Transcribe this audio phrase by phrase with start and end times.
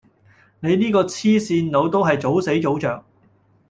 [0.61, 3.03] 你呢個黐線佬都係早死早著